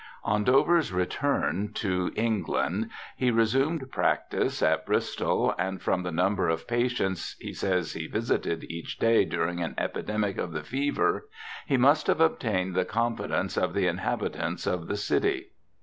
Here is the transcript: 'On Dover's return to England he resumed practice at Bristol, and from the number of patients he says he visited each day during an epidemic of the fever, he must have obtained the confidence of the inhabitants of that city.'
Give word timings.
'On 0.23 0.43
Dover's 0.43 0.91
return 0.91 1.73
to 1.75 2.11
England 2.15 2.89
he 3.15 3.29
resumed 3.29 3.91
practice 3.91 4.63
at 4.63 4.83
Bristol, 4.83 5.53
and 5.59 5.79
from 5.79 6.01
the 6.01 6.11
number 6.11 6.49
of 6.49 6.67
patients 6.67 7.35
he 7.39 7.53
says 7.53 7.93
he 7.93 8.07
visited 8.07 8.63
each 8.63 8.97
day 8.97 9.25
during 9.25 9.61
an 9.61 9.75
epidemic 9.77 10.39
of 10.39 10.53
the 10.53 10.63
fever, 10.63 11.29
he 11.67 11.77
must 11.77 12.07
have 12.07 12.19
obtained 12.19 12.73
the 12.73 12.83
confidence 12.83 13.57
of 13.57 13.75
the 13.75 13.85
inhabitants 13.85 14.65
of 14.65 14.87
that 14.87 14.97
city.' 14.97 15.49